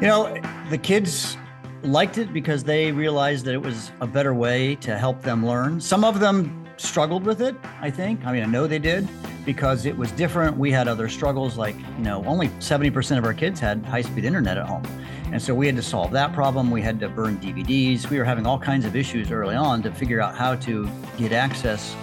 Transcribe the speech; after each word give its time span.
You 0.00 0.06
know, 0.06 0.40
the 0.70 0.78
kids 0.78 1.36
liked 1.82 2.18
it 2.18 2.32
because 2.32 2.62
they 2.62 2.92
realized 2.92 3.44
that 3.46 3.54
it 3.54 3.60
was 3.60 3.90
a 4.00 4.06
better 4.06 4.32
way 4.32 4.76
to 4.76 4.96
help 4.96 5.22
them 5.22 5.44
learn. 5.44 5.80
Some 5.80 6.04
of 6.04 6.20
them 6.20 6.68
struggled 6.76 7.24
with 7.24 7.42
it, 7.42 7.56
I 7.80 7.90
think. 7.90 8.24
I 8.24 8.30
mean, 8.30 8.44
I 8.44 8.46
know 8.46 8.68
they 8.68 8.78
did 8.78 9.08
because 9.44 9.86
it 9.86 9.96
was 9.98 10.12
different. 10.12 10.56
We 10.56 10.70
had 10.70 10.86
other 10.86 11.08
struggles, 11.08 11.58
like, 11.58 11.74
you 11.76 12.04
know, 12.04 12.24
only 12.26 12.46
70% 12.60 13.18
of 13.18 13.24
our 13.24 13.34
kids 13.34 13.58
had 13.58 13.84
high 13.84 14.02
speed 14.02 14.24
internet 14.24 14.56
at 14.56 14.68
home. 14.68 14.84
And 15.32 15.42
so 15.42 15.52
we 15.52 15.66
had 15.66 15.74
to 15.74 15.82
solve 15.82 16.12
that 16.12 16.32
problem. 16.32 16.70
We 16.70 16.80
had 16.80 17.00
to 17.00 17.08
burn 17.08 17.38
DVDs. 17.38 18.08
We 18.08 18.18
were 18.18 18.24
having 18.24 18.46
all 18.46 18.58
kinds 18.60 18.84
of 18.84 18.94
issues 18.94 19.32
early 19.32 19.56
on 19.56 19.82
to 19.82 19.92
figure 19.92 20.20
out 20.20 20.36
how 20.36 20.54
to 20.54 20.88
get 21.16 21.32
access 21.32 21.96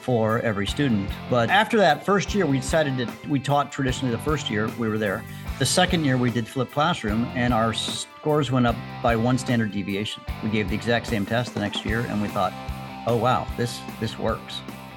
for 0.00 0.38
every 0.42 0.68
student. 0.68 1.10
But 1.28 1.50
after 1.50 1.76
that 1.78 2.06
first 2.06 2.36
year, 2.36 2.46
we 2.46 2.58
decided 2.58 2.96
that 2.98 3.28
we 3.28 3.40
taught 3.40 3.72
traditionally 3.72 4.14
the 4.14 4.22
first 4.22 4.48
year 4.48 4.68
we 4.78 4.88
were 4.88 4.98
there. 4.98 5.24
The 5.62 5.66
second 5.66 6.04
year 6.04 6.16
we 6.18 6.32
did 6.32 6.48
flipped 6.48 6.72
classroom 6.72 7.24
and 7.36 7.54
our 7.54 7.72
scores 7.72 8.50
went 8.50 8.66
up 8.66 8.74
by 9.00 9.14
one 9.14 9.38
standard 9.38 9.70
deviation. 9.70 10.24
We 10.42 10.50
gave 10.50 10.68
the 10.68 10.74
exact 10.74 11.06
same 11.06 11.24
test 11.24 11.54
the 11.54 11.60
next 11.60 11.86
year 11.86 12.00
and 12.00 12.20
we 12.20 12.26
thought, 12.26 12.52
oh 13.06 13.14
wow, 13.14 13.46
this 13.56 13.78
this 14.00 14.18
works. 14.18 14.60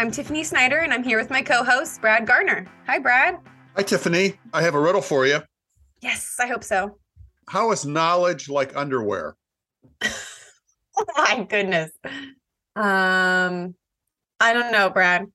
I'm 0.00 0.10
Tiffany 0.10 0.42
Snyder, 0.42 0.78
and 0.78 0.92
I'm 0.94 1.04
here 1.04 1.18
with 1.18 1.28
my 1.28 1.42
co 1.42 1.62
host, 1.62 2.00
Brad 2.00 2.26
Garner. 2.26 2.66
Hi, 2.86 2.98
Brad. 2.98 3.36
Hi, 3.76 3.82
Tiffany. 3.82 4.32
I 4.54 4.62
have 4.62 4.74
a 4.74 4.80
riddle 4.80 5.02
for 5.02 5.26
you. 5.26 5.42
Yes, 6.00 6.36
I 6.40 6.46
hope 6.46 6.64
so. 6.64 6.96
How 7.50 7.70
is 7.70 7.84
knowledge 7.84 8.48
like 8.48 8.74
underwear? 8.74 9.36
oh, 10.02 11.04
my 11.18 11.46
goodness. 11.46 11.90
Um, 12.76 13.74
I 14.40 14.54
don't 14.54 14.72
know, 14.72 14.88
Brad. 14.88 15.26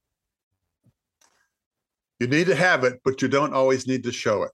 You 2.20 2.26
need 2.26 2.48
to 2.48 2.56
have 2.56 2.84
it, 2.86 3.02
but 3.06 3.22
you 3.22 3.28
don't 3.28 3.54
always 3.54 3.86
need 3.86 4.04
to 4.06 4.12
show 4.12 4.46
it. 4.46 4.52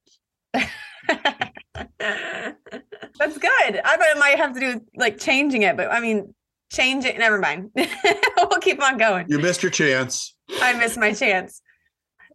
That's 1.08 1.88
good. 3.38 3.80
I 3.80 3.96
thought 3.96 4.14
it 4.14 4.20
might 4.20 4.36
have 4.36 4.54
to 4.56 4.60
do 4.60 4.74
with 4.74 4.84
like 4.94 5.20
changing 5.20 5.62
it, 5.62 5.78
but 5.78 5.90
I 5.90 6.02
mean, 6.02 6.36
change 6.70 7.06
it. 7.06 7.18
Never 7.18 7.40
mind. 7.40 7.72
we'll 8.52 8.60
keep 8.62 8.82
on 8.84 8.98
going. 8.98 9.26
You 9.30 9.40
missed 9.40 9.64
your 9.64 9.72
chance. 9.72 10.36
I 10.62 10.74
missed 10.74 11.00
my 11.00 11.14
chance. 11.14 11.62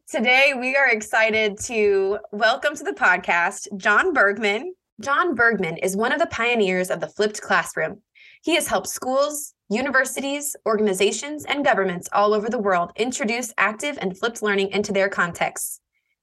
Today, 0.09 0.55
we 0.59 0.77
are 0.77 0.89
excited 0.89 1.59
to 1.65 2.19
welcome 2.33 2.75
to 2.77 2.85
the 2.85 2.93
podcast 2.93 3.69
Jon 3.77 4.13
Bergmann. 4.13 4.73
Jon 5.01 5.35
Bergmann 5.35 5.77
is 5.77 5.97
one 5.97 6.13
of 6.13 6.19
the 6.19 6.27
pioneers 6.27 6.91
of 6.91 7.01
the 7.01 7.09
flipped 7.09 7.43
classroom. 7.43 8.03
He 8.43 8.55
has 8.55 8.67
helped 8.67 8.89
schools, 8.89 9.53
universities, 9.69 10.57
organizations, 10.65 11.45
and 11.45 11.65
governments 11.65 12.09
all 12.13 12.33
over 12.33 12.49
the 12.49 12.59
world 12.59 12.93
introduce 12.97 13.53
active 13.59 13.99
and 14.01 14.17
flipped 14.17 14.43
learning 14.43 14.71
into 14.71 14.93
their 14.93 15.09
contexts. 15.09 15.81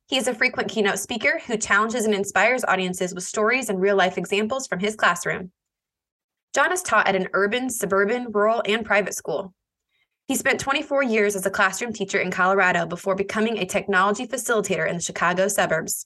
He 0.08 0.18
is 0.18 0.28
a 0.28 0.34
frequent 0.34 0.70
keynote 0.70 1.00
speaker 1.00 1.42
who 1.46 1.58
challenges 1.58 2.06
and 2.06 2.16
inspires 2.16 2.64
audiences 2.64 3.14
with 3.14 3.24
stories 3.24 3.70
and 3.70 3.80
real 3.80 3.96
life 3.96 4.18
examples 4.18 4.66
from 4.66 4.80
his 4.80 4.96
classroom. 4.96 5.52
John 6.56 6.70
has 6.70 6.82
taught 6.82 7.08
at 7.08 7.16
an 7.16 7.30
urban, 7.34 7.70
suburban, 7.70 8.32
rural, 8.32 8.62
and 8.66 8.86
private 8.86 9.16
school. 9.16 9.54
He 10.28 10.36
spent 10.36 10.60
24 10.60 11.04
years 11.04 11.36
as 11.36 11.46
a 11.46 11.52
classroom 11.52 11.94
teacher 11.94 12.20
in 12.20 12.32
Colorado 12.32 12.86
before 12.86 13.16
becoming 13.16 13.58
a 13.58 13.66
technology 13.66 14.26
facilitator 14.26 14.88
in 14.88 14.96
the 14.96 15.02
Chicago 15.02 15.48
suburbs. 15.48 16.06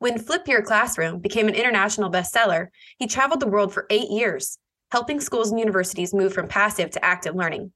When 0.00 0.18
Flip 0.18 0.46
Your 0.48 0.62
Classroom 0.62 1.20
became 1.20 1.48
an 1.48 1.54
international 1.54 2.10
bestseller, 2.10 2.68
he 2.98 3.06
traveled 3.06 3.40
the 3.40 3.48
world 3.48 3.72
for 3.72 3.86
eight 3.90 4.10
years, 4.10 4.58
helping 4.90 5.20
schools 5.20 5.50
and 5.50 5.58
universities 5.58 6.14
move 6.14 6.32
from 6.32 6.48
passive 6.48 6.90
to 6.90 7.04
active 7.04 7.34
learning. 7.34 7.72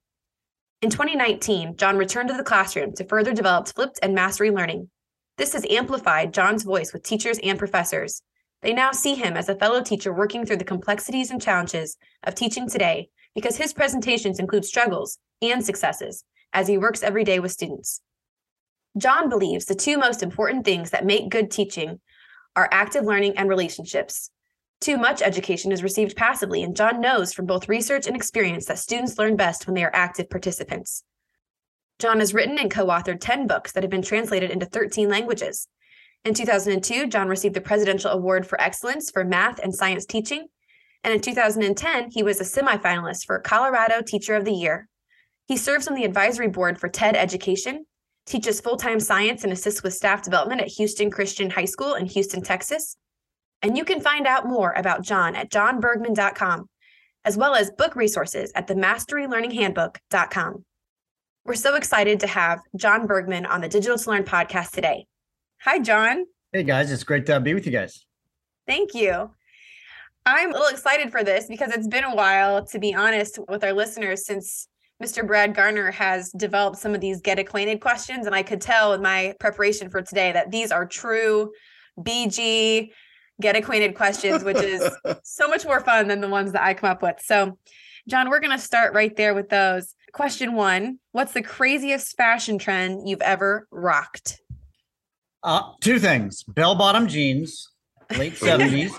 In 0.82 0.90
2019, 0.90 1.76
John 1.76 1.96
returned 1.96 2.28
to 2.30 2.36
the 2.36 2.42
classroom 2.42 2.92
to 2.94 3.06
further 3.06 3.32
develop 3.32 3.68
flipped 3.68 4.00
and 4.02 4.14
mastery 4.14 4.50
learning. 4.50 4.90
This 5.38 5.52
has 5.52 5.66
amplified 5.70 6.34
John's 6.34 6.64
voice 6.64 6.92
with 6.92 7.04
teachers 7.04 7.38
and 7.42 7.58
professors, 7.58 8.22
they 8.62 8.72
now 8.72 8.92
see 8.92 9.16
him 9.16 9.36
as 9.36 9.48
a 9.48 9.56
fellow 9.56 9.82
teacher 9.82 10.12
working 10.12 10.46
through 10.46 10.58
the 10.58 10.64
complexities 10.64 11.30
and 11.30 11.42
challenges 11.42 11.96
of 12.22 12.36
teaching 12.36 12.68
today 12.68 13.08
because 13.34 13.56
his 13.56 13.72
presentations 13.72 14.38
include 14.38 14.64
struggles 14.64 15.18
and 15.42 15.64
successes 15.64 16.24
as 16.52 16.68
he 16.68 16.78
works 16.78 17.02
every 17.02 17.24
day 17.24 17.38
with 17.40 17.52
students. 17.52 18.00
John 18.98 19.28
believes 19.28 19.64
the 19.64 19.74
two 19.74 19.96
most 19.96 20.22
important 20.22 20.64
things 20.64 20.90
that 20.90 21.06
make 21.06 21.30
good 21.30 21.50
teaching 21.50 22.00
are 22.54 22.68
active 22.70 23.04
learning 23.04 23.38
and 23.38 23.48
relationships. 23.48 24.30
Too 24.80 24.98
much 24.98 25.22
education 25.22 25.72
is 25.72 25.82
received 25.82 26.16
passively, 26.16 26.62
and 26.62 26.76
John 26.76 27.00
knows 27.00 27.32
from 27.32 27.46
both 27.46 27.68
research 27.68 28.06
and 28.06 28.16
experience 28.16 28.66
that 28.66 28.78
students 28.78 29.16
learn 29.16 29.36
best 29.36 29.66
when 29.66 29.74
they 29.74 29.84
are 29.84 29.94
active 29.94 30.28
participants. 30.28 31.04
John 31.98 32.18
has 32.18 32.34
written 32.34 32.58
and 32.58 32.70
co 32.70 32.86
authored 32.86 33.20
10 33.20 33.46
books 33.46 33.72
that 33.72 33.82
have 33.82 33.90
been 33.90 34.02
translated 34.02 34.50
into 34.50 34.66
13 34.66 35.08
languages. 35.08 35.68
In 36.24 36.34
2002, 36.34 37.06
John 37.06 37.28
received 37.28 37.54
the 37.54 37.60
Presidential 37.60 38.10
Award 38.10 38.46
for 38.46 38.60
Excellence 38.60 39.10
for 39.10 39.24
Math 39.24 39.58
and 39.58 39.74
Science 39.74 40.04
Teaching. 40.04 40.46
And 41.04 41.14
in 41.14 41.20
2010, 41.20 42.10
he 42.10 42.22
was 42.22 42.40
a 42.40 42.44
semifinalist 42.44 43.24
for 43.24 43.38
Colorado 43.40 44.02
Teacher 44.02 44.34
of 44.34 44.44
the 44.44 44.52
Year. 44.52 44.88
He 45.46 45.56
serves 45.56 45.88
on 45.88 45.94
the 45.94 46.04
advisory 46.04 46.48
board 46.48 46.78
for 46.78 46.88
TED 46.88 47.16
Education, 47.16 47.84
teaches 48.26 48.60
full 48.60 48.76
time 48.76 49.00
science 49.00 49.44
and 49.44 49.52
assists 49.52 49.82
with 49.82 49.94
staff 49.94 50.22
development 50.22 50.60
at 50.60 50.68
Houston 50.68 51.10
Christian 51.10 51.50
High 51.50 51.64
School 51.64 51.94
in 51.94 52.06
Houston, 52.06 52.42
Texas. 52.42 52.96
And 53.62 53.76
you 53.76 53.84
can 53.84 54.00
find 54.00 54.26
out 54.26 54.46
more 54.46 54.72
about 54.72 55.02
John 55.02 55.36
at 55.36 55.50
jonbergmann.com, 55.50 56.68
as 57.24 57.36
well 57.36 57.54
as 57.54 57.70
book 57.70 57.94
resources 57.96 58.52
at 58.54 58.66
the 58.66 58.74
masterylearninghandbook.com. 58.74 60.64
We're 61.44 61.54
so 61.54 61.74
excited 61.74 62.20
to 62.20 62.26
have 62.28 62.60
Jon 62.76 63.06
Bergmann 63.06 63.46
on 63.46 63.60
the 63.60 63.68
Digital 63.68 63.98
to 63.98 64.10
Learn 64.10 64.24
podcast 64.24 64.70
today. 64.70 65.06
Hi, 65.62 65.80
John. 65.80 66.24
Hey, 66.52 66.62
guys. 66.62 66.90
It's 66.92 67.04
great 67.04 67.26
to 67.26 67.40
be 67.40 67.54
with 67.54 67.66
you 67.66 67.72
guys. 67.72 68.04
Thank 68.66 68.94
you. 68.94 69.30
I'm 70.24 70.50
a 70.50 70.52
little 70.52 70.68
excited 70.68 71.10
for 71.10 71.24
this 71.24 71.46
because 71.46 71.72
it's 71.72 71.88
been 71.88 72.04
a 72.04 72.14
while, 72.14 72.64
to 72.66 72.78
be 72.78 72.94
honest, 72.94 73.40
with 73.48 73.64
our 73.64 73.72
listeners 73.72 74.24
since 74.24 74.68
Mr. 75.02 75.26
Brad 75.26 75.54
Garner 75.54 75.90
has 75.90 76.30
developed 76.30 76.78
some 76.78 76.94
of 76.94 77.00
these 77.00 77.20
get 77.20 77.38
acquainted 77.38 77.80
questions. 77.80 78.26
And 78.26 78.34
I 78.34 78.42
could 78.42 78.60
tell 78.60 78.92
in 78.92 79.02
my 79.02 79.34
preparation 79.40 79.90
for 79.90 80.02
today 80.02 80.32
that 80.32 80.50
these 80.50 80.72
are 80.72 80.86
true 80.86 81.52
BG 81.98 82.90
get 83.40 83.56
acquainted 83.56 83.94
questions, 83.94 84.44
which 84.44 84.58
is 84.58 84.82
so 85.24 85.48
much 85.48 85.64
more 85.64 85.80
fun 85.80 86.08
than 86.08 86.20
the 86.20 86.28
ones 86.28 86.52
that 86.52 86.62
I 86.62 86.74
come 86.74 86.90
up 86.90 87.02
with. 87.02 87.16
So, 87.20 87.58
John, 88.08 88.30
we're 88.30 88.40
going 88.40 88.56
to 88.56 88.62
start 88.62 88.94
right 88.94 89.14
there 89.16 89.34
with 89.34 89.48
those. 89.48 89.94
Question 90.12 90.54
one 90.54 90.98
What's 91.12 91.32
the 91.32 91.42
craziest 91.42 92.16
fashion 92.16 92.58
trend 92.58 93.08
you've 93.08 93.22
ever 93.22 93.66
rocked? 93.70 94.40
Uh, 95.42 95.72
two 95.80 95.98
things: 95.98 96.42
bell-bottom 96.44 97.08
jeans, 97.08 97.70
late 98.16 98.36
seventies, 98.36 98.92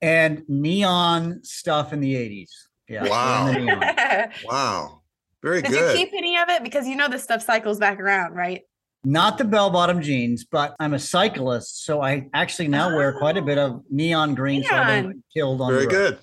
and 0.00 0.42
neon 0.48 1.40
stuff 1.44 1.92
in 1.92 2.00
the 2.00 2.16
eighties. 2.16 2.68
Yeah. 2.88 3.06
Wow. 3.06 4.28
wow. 4.44 5.01
Very 5.42 5.62
Did 5.62 5.70
good. 5.70 5.78
Did 5.78 5.98
you 5.98 6.04
keep 6.04 6.14
any 6.16 6.36
of 6.36 6.48
it 6.48 6.62
because 6.62 6.86
you 6.86 6.96
know 6.96 7.08
this 7.08 7.22
stuff 7.22 7.42
cycles 7.42 7.78
back 7.78 8.00
around, 8.00 8.34
right? 8.34 8.62
Not 9.04 9.36
the 9.36 9.44
bell-bottom 9.44 10.00
jeans, 10.00 10.44
but 10.44 10.76
I'm 10.78 10.94
a 10.94 10.98
cyclist, 10.98 11.84
so 11.84 12.00
I 12.00 12.28
actually 12.34 12.68
now 12.68 12.88
oh. 12.88 12.96
wear 12.96 13.18
quite 13.18 13.36
a 13.36 13.42
bit 13.42 13.58
of 13.58 13.72
oh, 13.72 13.84
neon 13.90 14.34
green, 14.36 14.60
neon. 14.60 14.70
so 14.70 14.76
I 14.76 15.02
don't 15.02 15.24
killed 15.34 15.60
on. 15.60 15.72
Very 15.72 15.86
good. 15.86 16.18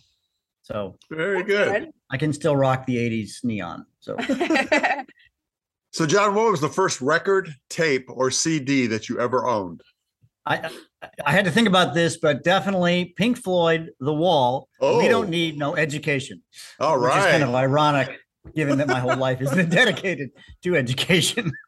So 0.62 0.96
very 1.10 1.44
good. 1.44 1.72
good. 1.72 1.92
I 2.10 2.18
can 2.18 2.32
still 2.32 2.56
rock 2.56 2.86
the 2.86 2.96
'80s 2.96 3.44
neon. 3.44 3.86
So 4.00 4.16
So, 5.92 6.06
John, 6.06 6.36
what 6.36 6.52
was 6.52 6.62
the 6.62 6.70
first 6.70 7.02
record, 7.02 7.54
tape, 7.70 8.06
or 8.10 8.30
CD 8.30 8.86
that 8.88 9.10
you 9.10 9.20
ever 9.20 9.48
owned? 9.48 9.82
I 10.46 10.70
I 11.26 11.32
had 11.32 11.46
to 11.46 11.52
think 11.52 11.68
about 11.68 11.94
this, 11.94 12.18
but 12.18 12.44
definitely 12.44 13.14
Pink 13.18 13.38
Floyd, 13.38 13.92
The 14.00 14.14
Wall. 14.14 14.68
Oh. 14.80 15.00
We 15.00 15.08
don't 15.08 15.28
oh. 15.28 15.30
need 15.30 15.58
no 15.58 15.76
education. 15.76 16.42
All 16.80 16.98
right. 16.98 17.16
Which 17.16 17.26
is 17.26 17.32
kind 17.32 17.44
of 17.44 17.56
ironic, 17.56 18.20
given 18.56 18.78
that 18.78 18.88
my 18.88 19.00
whole 19.00 19.18
life 19.18 19.40
has 19.40 19.54
been 19.54 19.70
dedicated 19.82 20.32
to 20.64 20.76
education. 20.76 21.52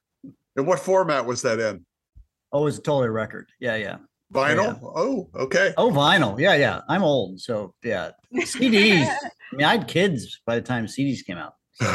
And 0.57 0.67
what 0.67 0.79
format 0.79 1.25
was 1.25 1.41
that 1.43 1.61
in? 1.61 1.85
Oh, 2.51 2.63
it 2.63 2.65
was 2.65 2.77
a 2.77 2.81
totally 2.81 3.07
record. 3.07 3.49
Yeah, 3.61 3.77
yeah. 3.77 3.99
Vinyl? 4.33 4.73
Yeah. 4.73 4.79
Oh, 4.81 5.29
okay. 5.33 5.73
Oh, 5.77 5.89
vinyl. 5.89 6.39
Yeah, 6.39 6.55
yeah. 6.55 6.81
I'm 6.89 7.03
old, 7.03 7.39
so 7.39 7.73
yeah. 7.83 8.11
CDs. 8.35 9.07
I 9.51 9.55
mean, 9.55 9.65
I 9.65 9.71
had 9.71 9.87
kids 9.87 10.41
by 10.45 10.55
the 10.55 10.61
time 10.61 10.87
CDs 10.87 11.25
came 11.25 11.37
out. 11.37 11.53
So. 11.73 11.85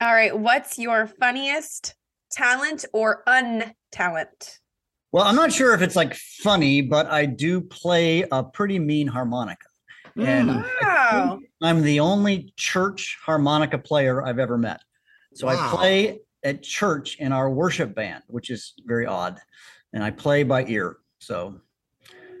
All 0.00 0.12
right. 0.14 0.38
What's 0.38 0.78
your 0.78 1.06
funniest 1.06 1.94
talent 2.30 2.84
or 2.92 3.22
untalent? 3.26 4.58
Well, 5.10 5.24
I'm 5.24 5.36
not 5.36 5.52
sure 5.52 5.74
if 5.74 5.80
it's 5.80 5.96
like 5.96 6.14
funny, 6.14 6.82
but 6.82 7.06
I 7.06 7.24
do 7.26 7.62
play 7.62 8.24
a 8.30 8.42
pretty 8.42 8.78
mean 8.78 9.06
harmonica. 9.06 9.66
And. 10.16 10.64
Wow. 10.82 11.40
I'm 11.62 11.82
the 11.82 12.00
only 12.00 12.52
church 12.56 13.18
harmonica 13.24 13.78
player 13.78 14.24
I've 14.24 14.38
ever 14.38 14.56
met. 14.58 14.80
So 15.34 15.46
Wow. 15.46 15.54
I 15.72 15.76
play 15.76 16.20
at 16.44 16.62
church 16.62 17.16
in 17.18 17.32
our 17.32 17.50
worship 17.50 17.94
band, 17.94 18.22
which 18.28 18.50
is 18.50 18.74
very 18.86 19.06
odd. 19.06 19.38
And 19.92 20.04
I 20.04 20.10
play 20.10 20.42
by 20.42 20.64
ear. 20.66 20.98
So, 21.18 21.60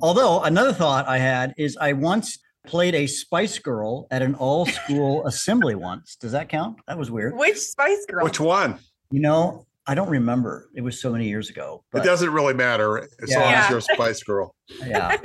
although 0.02 0.42
another 0.42 0.72
thought 0.72 1.08
I 1.08 1.18
had 1.18 1.54
is 1.56 1.76
I 1.80 1.94
once 1.94 2.38
played 2.66 2.94
a 2.94 3.06
Spice 3.06 3.58
Girl 3.58 4.06
at 4.10 4.20
an 4.22 4.34
all 4.34 4.66
school 4.66 5.26
assembly 5.26 5.74
once. 5.74 6.16
Does 6.16 6.32
that 6.32 6.48
count? 6.48 6.78
That 6.86 6.98
was 6.98 7.10
weird. 7.10 7.34
Which 7.36 7.58
Spice 7.58 8.04
Girl? 8.06 8.24
Which 8.24 8.38
one? 8.38 8.78
You 9.10 9.20
know, 9.20 9.66
I 9.88 9.94
don't 9.94 10.10
remember. 10.10 10.68
It 10.74 10.82
was 10.82 11.00
so 11.00 11.10
many 11.10 11.26
years 11.26 11.48
ago. 11.48 11.82
It 11.94 12.04
doesn't 12.04 12.30
really 12.30 12.52
matter 12.52 12.98
as 13.22 13.30
long 13.34 13.40
Yeah. 13.50 13.62
as 13.64 13.70
you're 13.70 13.78
a 13.78 13.82
Spice 13.94 14.22
Girl. 14.22 14.54
yeah. 14.86 15.16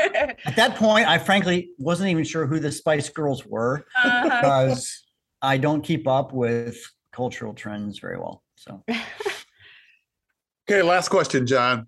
At 0.45 0.55
that 0.55 0.75
point, 0.77 1.05
I 1.07 1.17
frankly 1.17 1.69
wasn't 1.77 2.09
even 2.09 2.23
sure 2.23 2.47
who 2.47 2.59
the 2.59 2.71
Spice 2.71 3.09
Girls 3.09 3.45
were 3.45 3.85
Uh-huh. 4.03 4.23
because 4.23 5.03
I 5.41 5.57
don't 5.57 5.81
keep 5.81 6.07
up 6.07 6.31
with 6.33 6.77
cultural 7.11 7.53
trends 7.53 7.99
very 7.99 8.17
well. 8.17 8.41
So, 8.55 8.81
Okay, 10.69 10.81
last 10.81 11.09
question, 11.09 11.45
John. 11.45 11.87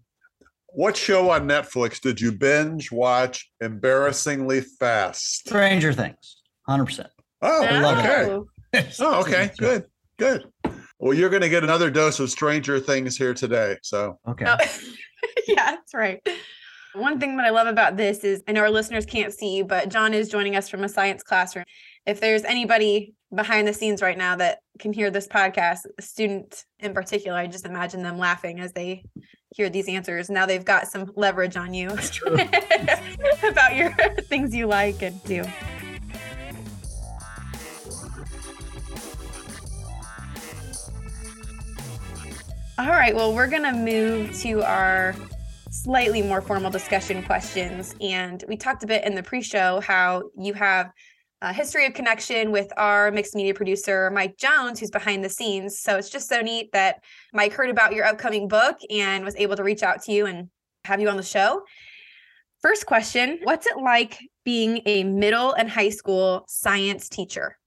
What 0.67 0.97
show 0.97 1.29
on 1.29 1.47
Netflix 1.47 2.01
did 2.01 2.19
you 2.19 2.33
binge 2.33 2.91
watch 2.91 3.49
embarrassingly 3.61 4.59
fast? 4.59 5.47
Stranger 5.47 5.93
Things, 5.93 6.41
100%. 6.67 7.07
Oh, 7.41 7.63
I 7.63 7.79
love 7.79 7.99
it. 8.05 8.09
okay. 8.75 8.89
Oh, 8.99 9.21
okay. 9.21 9.51
Good. 9.57 9.85
Good. 10.19 10.43
Well, 10.99 11.13
you're 11.13 11.29
going 11.29 11.41
to 11.41 11.49
get 11.49 11.63
another 11.63 11.89
dose 11.89 12.19
of 12.19 12.29
Stranger 12.29 12.79
Things 12.79 13.17
here 13.17 13.33
today. 13.33 13.77
So, 13.81 14.19
Okay. 14.27 14.45
Oh, 14.47 14.57
yeah, 15.47 15.71
that's 15.71 15.93
right. 15.93 16.25
One 16.93 17.19
thing 17.19 17.35
that 17.35 17.45
I 17.45 17.49
love 17.49 17.67
about 17.67 17.97
this 17.97 18.23
is 18.23 18.41
I 18.47 18.53
know 18.53 18.61
our 18.61 18.71
listeners 18.71 19.05
can't 19.05 19.33
see, 19.33 19.57
you, 19.57 19.65
but 19.65 19.89
John 19.89 20.13
is 20.13 20.29
joining 20.29 20.55
us 20.55 20.69
from 20.69 20.83
a 20.85 20.89
science 20.89 21.23
classroom. 21.23 21.65
If 22.05 22.21
there's 22.21 22.45
anybody 22.45 23.13
behind 23.33 23.67
the 23.67 23.73
scenes 23.73 24.01
right 24.01 24.17
now 24.17 24.37
that 24.37 24.59
can 24.79 24.93
hear 24.93 25.11
this 25.11 25.27
podcast, 25.27 25.79
a 25.97 26.01
student 26.01 26.63
in 26.79 26.93
particular, 26.93 27.37
I 27.37 27.47
just 27.47 27.65
imagine 27.65 28.01
them 28.01 28.17
laughing 28.17 28.61
as 28.61 28.71
they 28.71 29.03
hear 29.53 29.69
these 29.69 29.89
answers. 29.89 30.29
Now 30.29 30.45
they've 30.45 30.63
got 30.63 30.87
some 30.87 31.11
leverage 31.15 31.57
on 31.57 31.73
you 31.73 31.89
about 33.43 33.75
your 33.75 33.91
things 34.29 34.55
you 34.55 34.67
like 34.67 35.01
and 35.01 35.21
do. 35.25 35.43
All 42.77 42.89
right, 42.89 43.15
well, 43.15 43.33
we're 43.33 43.47
going 43.47 43.63
to 43.63 43.71
move 43.71 44.37
to 44.39 44.61
our 44.61 45.15
slightly 45.71 46.21
more 46.21 46.41
formal 46.41 46.69
discussion 46.69 47.23
questions. 47.23 47.95
And 48.01 48.43
we 48.49 48.57
talked 48.57 48.83
a 48.83 48.87
bit 48.87 49.05
in 49.05 49.15
the 49.15 49.23
pre 49.23 49.41
show 49.41 49.79
how 49.79 50.23
you 50.37 50.53
have 50.55 50.91
a 51.41 51.53
history 51.53 51.85
of 51.85 51.93
connection 51.93 52.51
with 52.51 52.73
our 52.75 53.11
mixed 53.11 53.33
media 53.33 53.53
producer, 53.53 54.11
Mike 54.11 54.35
Jones, 54.37 54.81
who's 54.81 54.91
behind 54.91 55.23
the 55.23 55.29
scenes. 55.29 55.79
So 55.79 55.95
it's 55.95 56.09
just 56.09 56.27
so 56.27 56.41
neat 56.41 56.69
that 56.73 57.01
Mike 57.33 57.53
heard 57.53 57.69
about 57.69 57.93
your 57.93 58.03
upcoming 58.03 58.49
book 58.49 58.77
and 58.89 59.23
was 59.23 59.37
able 59.37 59.55
to 59.55 59.63
reach 59.63 59.81
out 59.81 60.01
to 60.03 60.11
you 60.11 60.25
and 60.25 60.49
have 60.83 60.99
you 60.99 61.07
on 61.07 61.15
the 61.15 61.23
show. 61.23 61.63
First 62.61 62.85
question 62.87 63.39
What's 63.43 63.67
it 63.67 63.77
like 63.77 64.19
being 64.43 64.81
a 64.85 65.05
middle 65.05 65.53
and 65.53 65.69
high 65.69 65.91
school 65.91 66.43
science 66.49 67.07
teacher? 67.07 67.57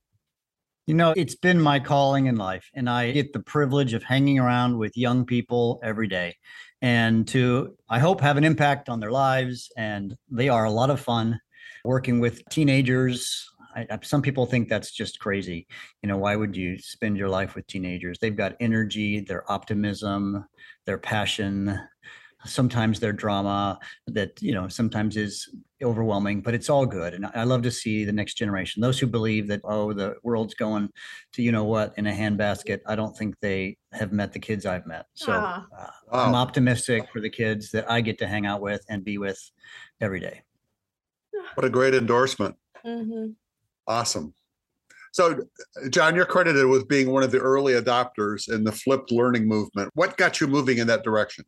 You 0.88 0.94
know, 0.94 1.12
it's 1.18 1.34
been 1.34 1.60
my 1.60 1.80
calling 1.80 2.28
in 2.28 2.36
life, 2.36 2.70
and 2.72 2.88
I 2.88 3.10
get 3.10 3.34
the 3.34 3.40
privilege 3.40 3.92
of 3.92 4.02
hanging 4.02 4.38
around 4.38 4.78
with 4.78 4.96
young 4.96 5.26
people 5.26 5.80
every 5.82 6.08
day 6.08 6.34
and 6.80 7.28
to, 7.28 7.76
I 7.90 7.98
hope, 7.98 8.22
have 8.22 8.38
an 8.38 8.44
impact 8.44 8.88
on 8.88 8.98
their 8.98 9.10
lives. 9.10 9.70
And 9.76 10.16
they 10.30 10.48
are 10.48 10.64
a 10.64 10.70
lot 10.70 10.88
of 10.88 10.98
fun 10.98 11.38
working 11.84 12.20
with 12.20 12.42
teenagers. 12.48 13.46
I, 13.76 13.98
some 14.00 14.22
people 14.22 14.46
think 14.46 14.70
that's 14.70 14.90
just 14.90 15.20
crazy. 15.20 15.66
You 16.02 16.08
know, 16.08 16.16
why 16.16 16.36
would 16.36 16.56
you 16.56 16.78
spend 16.78 17.18
your 17.18 17.28
life 17.28 17.54
with 17.54 17.66
teenagers? 17.66 18.18
They've 18.18 18.34
got 18.34 18.56
energy, 18.58 19.20
their 19.20 19.44
optimism, 19.52 20.46
their 20.86 20.96
passion, 20.96 21.78
sometimes 22.44 23.00
their 23.00 23.12
drama 23.12 23.78
that, 24.06 24.40
you 24.40 24.52
know, 24.52 24.68
sometimes 24.68 25.16
is 25.16 25.48
overwhelming, 25.82 26.40
but 26.40 26.54
it's 26.54 26.70
all 26.70 26.86
good. 26.86 27.14
And 27.14 27.26
I 27.26 27.30
I 27.34 27.44
love 27.44 27.62
to 27.62 27.70
see 27.70 28.04
the 28.04 28.12
next 28.12 28.34
generation, 28.34 28.80
those 28.80 28.98
who 28.98 29.06
believe 29.06 29.48
that, 29.48 29.60
oh, 29.64 29.92
the 29.92 30.16
world's 30.22 30.54
going 30.54 30.88
to, 31.32 31.42
you 31.42 31.52
know 31.52 31.64
what, 31.64 31.94
in 31.96 32.06
a 32.06 32.12
handbasket. 32.12 32.80
I 32.86 32.96
don't 32.96 33.16
think 33.16 33.34
they 33.40 33.76
have 33.92 34.12
met 34.12 34.32
the 34.32 34.38
kids 34.38 34.66
I've 34.66 34.86
met. 34.86 35.06
So 35.14 35.32
Aw. 35.32 35.66
uh, 35.76 35.86
I'm 36.12 36.34
optimistic 36.34 37.08
for 37.12 37.20
the 37.20 37.30
kids 37.30 37.70
that 37.72 37.90
I 37.90 38.00
get 38.00 38.18
to 38.18 38.26
hang 38.26 38.46
out 38.46 38.60
with 38.60 38.84
and 38.88 39.04
be 39.04 39.18
with 39.18 39.40
every 40.00 40.20
day. 40.20 40.42
what 41.54 41.64
a 41.64 41.70
great 41.70 41.94
endorsement. 41.94 42.56
Mhm. 42.84 43.34
Awesome. 43.86 44.34
So, 45.12 45.40
John, 45.90 46.14
you're 46.14 46.26
credited 46.26 46.66
with 46.66 46.86
being 46.86 47.10
one 47.10 47.22
of 47.22 47.30
the 47.30 47.38
early 47.38 47.72
adopters 47.72 48.52
in 48.52 48.62
the 48.62 48.72
flipped 48.72 49.10
learning 49.10 49.48
movement. 49.48 49.90
What 49.94 50.16
got 50.16 50.40
you 50.40 50.46
moving 50.46 50.78
in 50.78 50.86
that 50.88 51.02
direction? 51.02 51.44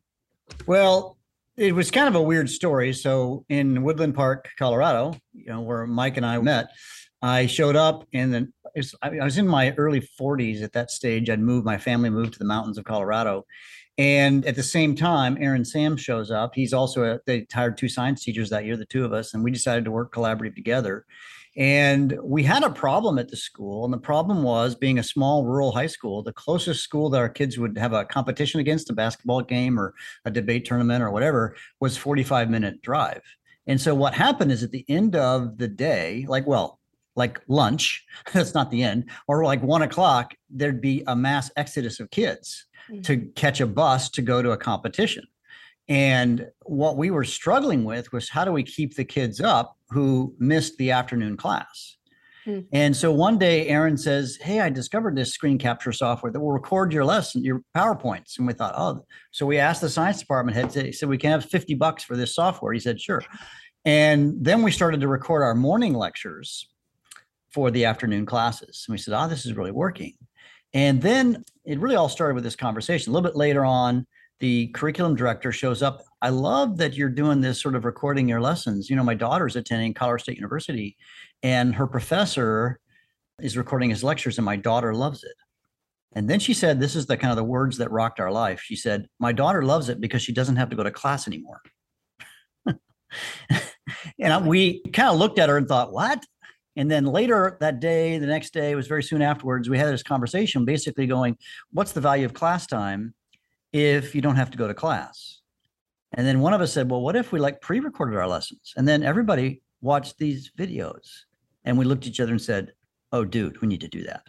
Well, 0.67 1.19
it 1.57 1.75
was 1.75 1.91
kind 1.91 2.09
of 2.09 2.15
a 2.15 2.23
weird 2.23 2.49
story. 2.49 2.93
So 2.93 3.45
in 3.49 3.83
Woodland 3.83 4.15
Park, 4.15 4.49
Colorado, 4.59 5.15
you 5.33 5.47
know, 5.47 5.61
where 5.61 5.87
Mike 5.87 6.17
and 6.17 6.25
I 6.25 6.39
met, 6.39 6.69
I 7.23 7.47
showed 7.47 7.77
up 7.77 8.07
and 8.15 8.33
then 8.33 8.53
I 9.03 9.25
was 9.25 9.37
in 9.37 9.47
my 9.47 9.73
early 9.77 10.01
40s 10.01 10.63
at 10.63 10.73
that 10.73 10.91
stage. 10.91 11.29
I'd 11.29 11.41
moved, 11.41 11.67
my 11.67 11.77
family 11.77 12.09
moved 12.09 12.35
to 12.35 12.39
the 12.39 12.45
mountains 12.45 12.79
of 12.79 12.85
Colorado. 12.85 13.45
And 13.99 14.47
at 14.47 14.57
the 14.57 14.63
same 14.63 14.95
time, 14.95 15.37
Aaron 15.41 15.65
Sams 15.65 16.01
shows 16.01 16.31
up. 16.31 16.55
He's 16.55 16.73
also, 16.73 17.05
a, 17.05 17.21
they 17.27 17.47
hired 17.53 17.77
two 17.77 17.89
science 17.89 18.25
teachers 18.25 18.49
that 18.49 18.65
year, 18.65 18.77
the 18.77 18.87
two 18.87 19.05
of 19.05 19.13
us, 19.13 19.35
and 19.35 19.45
we 19.45 19.51
decided 19.51 19.85
to 19.85 19.91
work 19.91 20.15
collaborative 20.15 20.55
together. 20.55 21.05
And 21.57 22.17
we 22.23 22.43
had 22.43 22.63
a 22.63 22.71
problem 22.71 23.19
at 23.19 23.29
the 23.29 23.37
school. 23.37 23.85
And 23.85 23.93
the 23.93 23.99
problem 23.99 24.43
was 24.43 24.75
being 24.75 24.99
a 24.99 25.03
small 25.03 25.45
rural 25.45 25.73
high 25.73 25.89
school, 25.89 26.23
the 26.23 26.33
closest 26.33 26.83
school 26.83 27.11
that 27.11 27.19
our 27.19 27.29
kids 27.29 27.59
would 27.59 27.77
have 27.77 27.93
a 27.93 28.05
competition 28.05 28.61
against, 28.61 28.91
a 28.91 28.93
basketball 28.93 29.43
game 29.43 29.79
or 29.79 29.95
a 30.25 30.31
debate 30.31 30.65
tournament 30.65 31.03
or 31.03 31.11
whatever, 31.11 31.57
was 31.81 31.97
45 31.97 32.51
minute 32.51 32.81
drive. 32.83 33.23
And 33.67 33.81
so 33.81 33.95
what 33.95 34.15
happened 34.15 34.53
is 34.53 34.63
at 34.63 34.71
the 34.71 34.85
end 34.89 35.17
of 35.17 35.59
the 35.59 35.69
day, 35.69 36.25
like, 36.29 36.47
well, 36.47 36.79
like 37.17 37.41
lunch, 37.49 38.05
that's 38.33 38.55
not 38.55 38.71
the 38.71 38.83
end, 38.83 39.11
or 39.27 39.45
like 39.45 39.63
one 39.63 39.83
o'clock, 39.83 40.35
there'd 40.49 40.81
be 40.81 41.03
a 41.07 41.17
mass 41.17 41.51
exodus 41.57 42.01
of 42.01 42.11
kids 42.11 42.67
Mm. 42.91 43.05
to 43.05 43.17
catch 43.37 43.61
a 43.61 43.67
bus 43.67 44.09
to 44.11 44.23
go 44.23 44.43
to 44.43 44.51
a 44.53 44.57
competition. 44.57 45.25
And 45.91 46.47
what 46.67 46.97
we 46.97 47.11
were 47.11 47.25
struggling 47.25 47.83
with 47.83 48.13
was 48.13 48.29
how 48.31 48.45
do 48.45 48.53
we 48.53 48.63
keep 48.63 48.95
the 48.95 49.05
kids 49.05 49.41
up 49.41 49.77
who 49.91 50.35
missed 50.39 50.79
the 50.79 50.93
afternoon 50.93 51.37
class? 51.37 51.97
Hmm. 52.45 52.61
And 52.73 52.97
so 52.97 53.11
one 53.11 53.39
day 53.39 53.67
Aaron 53.67 53.99
says, 53.99 54.39
Hey, 54.41 54.61
I 54.61 54.71
discovered 54.71 55.17
this 55.17 55.35
screen 55.35 55.59
capture 55.59 55.93
software 55.93 56.31
that 56.31 56.39
will 56.39 56.53
record 56.53 56.93
your 56.93 57.05
lesson, 57.05 57.43
your 57.43 57.63
PowerPoints. 57.77 58.39
And 58.39 58.47
we 58.47 58.53
thought, 58.53 58.75
Oh, 58.77 59.05
so 59.33 59.45
we 59.45 59.59
asked 59.59 59.81
the 59.81 59.91
science 59.91 60.21
department 60.21 60.57
head, 60.57 60.73
he 60.73 60.93
said, 60.93 61.09
We 61.09 61.19
can 61.19 61.33
have 61.33 61.45
50 61.45 61.75
bucks 61.75 62.05
for 62.05 62.17
this 62.17 62.37
software. 62.37 62.73
He 62.73 62.81
said, 62.81 63.01
Sure. 63.01 63.23
And 63.85 64.35
then 64.41 64.63
we 64.63 64.71
started 64.71 65.01
to 65.01 65.09
record 65.09 65.43
our 65.43 65.57
morning 65.57 65.95
lectures 65.95 66.69
for 67.51 67.73
the 67.73 67.85
afternoon 67.85 68.27
classes. 68.27 68.85
And 68.87 68.95
we 68.95 68.99
said, 68.99 69.13
Oh, 69.13 69.29
this 69.29 69.45
is 69.45 69.55
really 69.55 69.73
working. 69.73 70.15
And 70.73 71.03
then 71.03 71.45
it 71.65 71.81
really 71.81 71.97
all 71.97 72.09
started 72.09 72.35
with 72.35 72.45
this 72.45 72.55
conversation. 72.55 73.11
A 73.11 73.13
little 73.13 73.29
bit 73.29 73.37
later 73.37 73.65
on, 73.65 74.07
the 74.41 74.69
curriculum 74.69 75.15
director 75.15 75.53
shows 75.53 75.83
up. 75.83 76.03
I 76.23 76.31
love 76.31 76.79
that 76.79 76.95
you're 76.95 77.11
doing 77.11 77.41
this 77.41 77.61
sort 77.61 77.75
of 77.75 77.85
recording 77.85 78.29
your 78.29 78.41
lessons. 78.41 78.91
You 78.91 78.97
know, 78.97 79.05
my 79.05 79.15
daughter's 79.15 79.57
attending 79.57 79.95
Colorado 79.95 80.23
State 80.23 80.37
University, 80.37 80.97
and 81.43 81.75
her 81.75 81.87
professor 81.87 82.81
is 83.41 83.57
recording 83.57 83.91
his 83.91 84.03
lectures, 84.03 84.39
and 84.39 84.45
my 84.45 84.57
daughter 84.57 84.95
loves 84.95 85.25
it. 85.25 85.35
And 86.13 86.29
then 86.29 86.41
she 86.41 86.55
said, 86.55 86.81
This 86.81 86.97
is 86.97 87.07
the 87.07 87.17
kind 87.17 87.31
of 87.31 87.37
the 87.37 87.45
words 87.45 87.77
that 87.79 87.91
rocked 87.91 88.19
our 88.19 88.33
life. 88.33 88.61
She 88.63 88.77
said, 88.77 89.07
My 89.19 89.33
daughter 89.33 89.63
loves 89.63 89.89
it 89.89 90.01
because 90.01 90.23
she 90.23 90.33
doesn't 90.33 90.57
have 90.57 90.71
to 90.71 90.77
go 90.77 90.83
to 90.83 90.91
class 90.91 91.29
anymore. 91.29 91.61
and 94.19 94.47
we 94.47 94.83
kind 94.93 95.11
of 95.11 95.19
looked 95.19 95.39
at 95.39 95.49
her 95.49 95.57
and 95.57 95.69
thought, 95.69 95.93
What? 95.93 96.25
And 96.77 96.91
then 96.91 97.05
later 97.05 97.59
that 97.61 97.79
day, 97.79 98.17
the 98.19 98.27
next 98.27 98.53
day, 98.55 98.71
it 98.71 98.77
was 98.77 98.89
very 98.89 99.03
soon 99.03 99.23
afterwards, 99.23 99.69
we 99.69 99.79
had 99.79 99.93
this 99.93 100.03
conversation 100.03 100.65
basically 100.65 101.07
going, 101.07 101.37
What's 101.73 101.93
the 101.93 102.01
value 102.01 102.25
of 102.25 102.35
class 102.35 102.67
time 102.67 103.15
if 103.73 104.15
you 104.15 104.21
don't 104.21 104.37
have 104.37 104.51
to 104.51 104.59
go 104.59 104.69
to 104.69 104.75
class? 104.75 105.41
And 106.13 106.27
then 106.27 106.41
one 106.41 106.53
of 106.53 106.61
us 106.61 106.73
said, 106.73 106.91
Well, 106.91 107.03
what 107.03 107.17
if 107.17 107.33
we 107.33 107.39
like 107.39 107.61
pre 107.61 107.81
recorded 107.81 108.17
our 108.19 108.29
lessons? 108.29 108.75
And 108.77 108.87
then 108.87 109.03
everybody 109.03 109.63
watched 109.81 110.19
these 110.19 110.51
videos. 110.59 111.07
And 111.65 111.79
we 111.79 111.85
looked 111.85 112.05
at 112.05 112.11
each 112.11 112.21
other 112.21 112.33
and 112.33 112.43
said, 112.43 112.73
Oh, 113.13 113.25
dude, 113.25 113.61
we 113.61 113.69
need 113.69 113.81
to 113.83 113.89
do 113.89 114.03
that. 114.05 114.25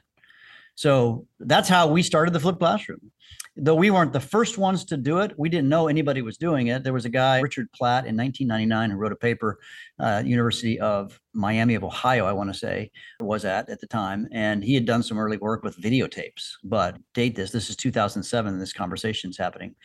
So 0.76 1.28
that's 1.40 1.70
how 1.70 1.88
we 1.88 2.02
started 2.02 2.34
the 2.34 2.40
flipped 2.40 2.60
classroom. 2.60 3.12
Though 3.58 3.76
we 3.76 3.92
weren't 3.92 4.14
the 4.14 4.20
first 4.22 4.58
ones 4.58 4.86
to 4.86 4.98
do 4.98 5.20
it, 5.20 5.34
we 5.38 5.50
didn't 5.50 5.68
know 5.68 5.90
anybody 5.90 6.22
was 6.22 6.38
doing 6.38 6.68
it. 6.68 6.84
There 6.84 6.94
was 6.94 7.04
a 7.04 7.10
guy, 7.10 7.42
Richard 7.42 7.70
Platt, 7.74 8.06
in 8.08 8.16
1999, 8.16 8.92
who 8.92 8.98
wrote 8.98 9.12
a 9.12 9.18
paper, 9.18 9.60
uh, 10.00 10.24
University 10.26 10.80
of 10.80 11.20
Miami 11.34 11.76
of 11.76 11.84
Ohio, 11.84 12.26
I 12.26 12.32
want 12.32 12.52
to 12.52 12.58
say, 12.58 12.92
was 13.20 13.44
at 13.44 13.70
at 13.70 13.82
the 13.82 13.88
time, 13.88 14.30
and 14.32 14.64
he 14.64 14.74
had 14.74 14.86
done 14.86 15.04
some 15.04 15.20
early 15.20 15.38
work 15.38 15.64
with 15.64 15.78
videotapes. 15.78 16.52
But 16.64 16.98
date 17.14 17.36
this, 17.36 17.52
this 17.52 17.70
is 17.70 17.76
2007, 17.76 18.54
and 18.54 18.62
this 18.62 18.74
conversation's 18.74 19.38
happening. 19.38 19.76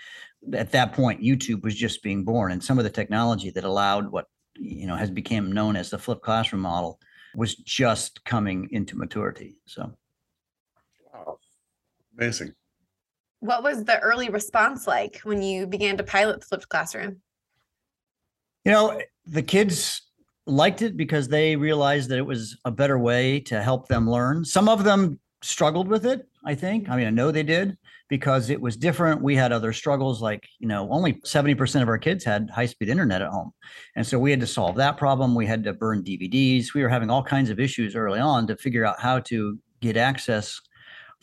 at 0.54 0.70
that 0.70 0.92
point, 0.92 1.20
YouTube 1.20 1.64
was 1.64 1.74
just 1.74 2.04
being 2.04 2.24
born, 2.24 2.52
and 2.52 2.62
some 2.62 2.78
of 2.78 2.84
the 2.84 2.90
technology 2.90 3.50
that 3.50 3.64
allowed 3.64 4.12
what 4.12 4.26
you 4.54 4.86
know 4.86 4.96
has 4.96 5.10
become 5.10 5.50
known 5.50 5.74
as 5.74 5.90
the 5.90 5.98
flipped 5.98 6.22
classroom 6.22 6.62
model 6.62 7.00
was 7.34 7.56
just 7.56 8.24
coming 8.24 8.68
into 8.70 8.96
maturity. 8.96 9.60
So, 9.66 9.92
amazing. 12.18 12.52
What 13.40 13.62
was 13.62 13.84
the 13.84 13.98
early 14.00 14.28
response 14.28 14.86
like 14.86 15.20
when 15.22 15.42
you 15.42 15.66
began 15.66 15.96
to 15.98 16.02
pilot 16.02 16.40
the 16.40 16.46
flipped 16.46 16.68
classroom? 16.68 17.20
You 18.64 18.72
know, 18.72 19.00
the 19.26 19.42
kids 19.42 20.02
liked 20.46 20.82
it 20.82 20.96
because 20.96 21.28
they 21.28 21.56
realized 21.56 22.08
that 22.08 22.18
it 22.18 22.26
was 22.26 22.56
a 22.64 22.70
better 22.70 22.98
way 22.98 23.40
to 23.40 23.62
help 23.62 23.88
them 23.88 24.08
learn. 24.08 24.44
Some 24.44 24.68
of 24.68 24.84
them 24.84 25.20
struggled 25.42 25.88
with 25.88 26.06
it, 26.06 26.26
I 26.44 26.54
think. 26.54 26.88
I 26.88 26.96
mean, 26.96 27.06
I 27.06 27.10
know 27.10 27.30
they 27.30 27.42
did 27.42 27.76
because 28.08 28.50
it 28.50 28.60
was 28.60 28.76
different. 28.76 29.22
We 29.22 29.34
had 29.34 29.52
other 29.52 29.72
struggles, 29.72 30.22
like, 30.22 30.48
you 30.58 30.68
know, 30.68 30.88
only 30.90 31.14
70% 31.14 31.82
of 31.82 31.88
our 31.88 31.98
kids 31.98 32.24
had 32.24 32.48
high 32.50 32.66
speed 32.66 32.88
internet 32.88 33.22
at 33.22 33.30
home. 33.30 33.52
And 33.96 34.06
so 34.06 34.18
we 34.18 34.30
had 34.30 34.40
to 34.40 34.46
solve 34.46 34.76
that 34.76 34.96
problem. 34.96 35.34
We 35.34 35.46
had 35.46 35.64
to 35.64 35.72
burn 35.72 36.04
DVDs. 36.04 36.74
We 36.74 36.82
were 36.82 36.88
having 36.88 37.10
all 37.10 37.22
kinds 37.22 37.50
of 37.50 37.60
issues 37.60 37.96
early 37.96 38.20
on 38.20 38.46
to 38.46 38.56
figure 38.56 38.84
out 38.84 39.00
how 39.00 39.20
to 39.20 39.58
get 39.80 39.96
access 39.96 40.60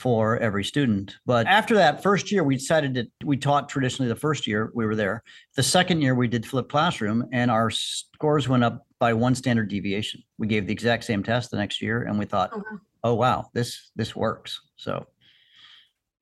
for 0.04 0.38
every 0.40 0.66
student. 0.66 1.16
But 1.26 1.48
after 1.48 1.76
that 1.76 2.04
first 2.04 2.30
year, 2.30 2.44
we 2.44 2.58
decided 2.58 2.94
that 2.96 3.08
we 3.24 3.38
taught 3.38 3.70
traditionally 3.70 4.10
the 4.10 4.20
first 4.20 4.46
year 4.46 4.70
we 4.76 4.86
were 4.86 4.98
there. 4.98 5.24
The 5.56 5.64
second 5.64 6.02
year, 6.02 6.14
we 6.14 6.28
did 6.28 6.46
flipped 6.46 6.70
classroom, 6.70 7.26
and 7.32 7.50
our 7.50 7.70
scores 7.70 8.50
went 8.50 8.66
up 8.66 8.86
by 9.00 9.14
one 9.14 9.34
standard 9.34 9.70
deviation. 9.70 10.22
We 10.38 10.48
gave 10.48 10.68
the 10.68 10.74
exact 10.74 11.06
same 11.06 11.24
test 11.24 11.52
the 11.52 11.58
next 11.58 11.82
year, 11.82 12.04
and 12.04 12.20
we 12.20 12.26
thought, 12.26 12.50
oh, 12.54 12.58
wow, 12.58 12.80
oh, 13.06 13.14
wow 13.14 13.50
this 13.54 13.92
this 13.96 14.14
works. 14.14 14.60
So, 14.76 15.08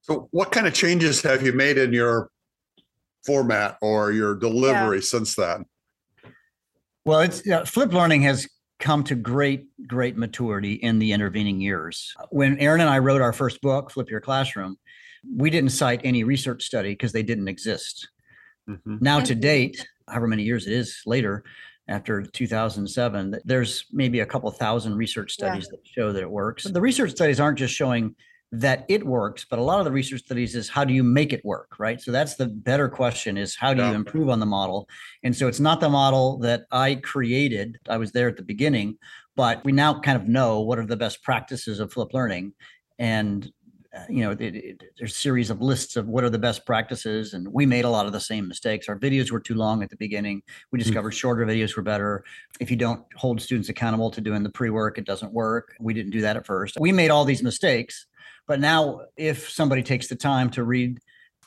so 0.02 0.28
what 0.30 0.52
kind 0.52 0.68
of 0.68 0.76
changes 0.76 1.24
have 1.24 1.44
you 1.44 1.52
made 1.52 1.80
in 1.80 1.92
your 1.92 2.30
format 3.26 3.80
or 3.82 4.12
your 4.12 4.36
delivery 4.36 4.98
yeah. 4.98 5.04
since 5.04 5.36
then? 5.36 5.66
Well, 7.04 7.22
it's 7.22 7.50
uh, 7.50 7.66
flipped 7.66 7.94
learning 7.94 8.22
has 8.22 8.48
come 8.82 9.04
to 9.06 9.16
great, 9.16 9.68
great 9.88 10.18
maturity 10.18 10.74
in 10.74 11.00
the 11.00 11.14
intervening 11.14 11.62
years. 11.62 12.14
When 12.32 12.58
Aaron 12.58 12.82
and 12.82 12.90
I 12.90 13.00
wrote 13.00 13.22
our 13.22 13.32
first 13.32 13.62
book, 13.62 13.92
Flip 13.92 14.10
Your 14.10 14.20
Classroom, 14.20 14.78
we 15.36 15.50
didn't 15.50 15.70
cite 15.70 16.02
any 16.04 16.24
research 16.24 16.64
study 16.64 16.90
because 16.90 17.14
they 17.14 17.24
didn't 17.24 17.48
exist. 17.48 18.10
Mm-hmm. 18.68 18.98
Now, 19.00 19.20
to 19.20 19.36
date, 19.36 19.88
however 20.08 20.28
many 20.28 20.44
years 20.44 20.68
it 20.68 20.74
is 20.74 21.02
later, 21.06 21.44
after 21.88 22.24
2007, 22.24 23.40
there's 23.46 23.86
maybe 23.92 24.22
a 24.22 24.26
couple 24.26 24.50
thousand 24.52 24.96
research 24.96 25.32
studies 25.32 25.68
yeah. 25.72 25.78
that 25.78 25.88
show 25.88 26.14
that 26.14 26.22
it 26.22 26.30
works. 26.30 26.64
The 26.64 26.82
research 26.82 27.12
studies 27.12 27.40
aren't 27.40 27.60
just 27.60 27.74
showing 27.74 28.16
that 28.53 28.86
it 28.89 29.05
works 29.05 29.46
but 29.50 29.60
a 29.60 29.62
lot 29.62 29.79
of 29.79 29.86
the 29.86 29.91
research 29.91 30.22
studies 30.22 30.55
is 30.55 30.67
how 30.67 30.84
do 30.84 30.93
you 30.93 31.03
make 31.03 31.31
it 31.31 31.43
work 31.46 31.79
right? 31.79 32.01
So 32.01 32.12
that's 32.12 32.36
the 32.36 32.48
better 32.48 32.89
question 32.89 33.38
is 33.38 33.55
how 33.55 33.74
do 33.74 33.81
you 33.81 33.93
improve 33.93 34.29
on 34.29 34.39
the 34.39 34.46
model? 34.46 34.89
And 35.24 35.36
so 35.36 35.48
it's 35.48 35.60
not 35.60 35.79
the 35.79 35.89
model 35.89 36.38
that 36.39 36.63
i 36.72 36.96
created. 36.96 37.79
I 37.88 37.98
was 37.98 38.12
there 38.12 38.27
at 38.27 38.38
the 38.38 38.43
beginning 38.43 38.98
but 39.36 39.63
we 39.63 39.72
now 39.72 40.00
kind 40.00 40.17
of 40.17 40.27
know 40.27 40.62
what 40.62 40.79
are 40.79 40.86
the 40.86 40.98
best 40.98 41.24
practices 41.24 41.79
of 41.79 41.91
flip 41.91 42.13
learning. 42.13 42.53
And 43.00 43.51
you 44.10 44.21
know 44.21 44.31
it, 44.31 44.41
it, 44.41 44.83
there's 44.98 45.12
a 45.12 45.15
series 45.15 45.50
of 45.50 45.62
lists 45.62 45.95
of 45.98 46.07
what 46.07 46.24
are 46.24 46.29
the 46.29 46.39
best 46.39 46.65
practices 46.65 47.33
and 47.33 47.48
we 47.48 47.65
made 47.65 47.83
a 47.83 47.89
lot 47.89 48.05
of 48.05 48.13
the 48.13 48.19
same 48.19 48.48
mistakes 48.48 48.88
our 48.88 48.98
videos 48.98 49.31
were 49.31 49.39
too 49.39 49.55
long 49.55 49.83
at 49.83 49.89
the 49.89 49.98
beginning 49.98 50.41
we 50.71 50.79
hmm. 50.79 50.83
discovered 50.83 51.12
shorter 51.12 51.45
videos 51.45 51.75
were 51.75 51.83
better 51.83 52.24
if 52.60 52.71
you 52.71 52.77
don't 52.77 53.03
hold 53.15 53.41
students 53.41 53.69
accountable 53.69 54.10
to 54.10 54.21
doing 54.21 54.43
the 54.43 54.50
pre-work 54.50 54.98
it 54.98 55.05
doesn't 55.05 55.33
work 55.33 55.75
we 55.79 55.93
didn't 55.93 56.12
do 56.12 56.21
that 56.21 56.38
at 56.38 56.45
first 56.45 56.77
we 56.79 56.91
made 56.91 57.12
all 57.12 57.25
these 57.25 57.43
mistakes 57.43 58.07
but 58.48 58.60
now, 58.60 59.01
if 59.15 59.50
somebody 59.50 59.83
takes 59.83 60.07
the 60.07 60.15
time 60.15 60.50
to 60.51 60.63
read 60.63 61.00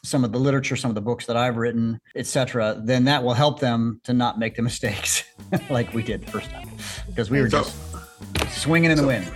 some 0.02 0.24
of 0.24 0.32
the 0.32 0.38
literature, 0.38 0.76
some 0.76 0.90
of 0.90 0.94
the 0.94 1.00
books 1.00 1.26
that 1.26 1.36
I've 1.36 1.56
written, 1.56 2.00
etc., 2.14 2.80
then 2.82 3.04
that 3.04 3.22
will 3.22 3.34
help 3.34 3.60
them 3.60 4.00
to 4.04 4.12
not 4.12 4.38
make 4.38 4.54
the 4.54 4.62
mistakes 4.70 5.24
like 5.70 5.92
we 5.92 6.02
did 6.02 6.22
the 6.22 6.30
first 6.30 6.50
time 6.50 6.70
because 7.06 7.30
we 7.30 7.40
were 7.40 7.50
so, 7.50 7.62
just 7.62 7.76
swinging 8.62 8.90
in 8.90 8.96
so, 8.96 9.02
the 9.02 9.08
wind. 9.08 9.30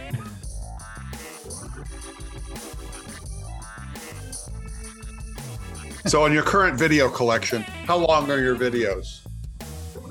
So, 6.08 6.24
in 6.24 6.32
your 6.32 6.42
current 6.42 6.78
video 6.78 7.10
collection, 7.10 7.60
how 7.60 7.98
long 7.98 8.30
are 8.30 8.40
your 8.40 8.56
videos? 8.56 9.20